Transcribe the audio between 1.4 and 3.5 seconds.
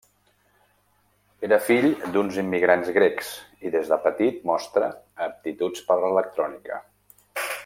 Era fill d'uns immigrants grecs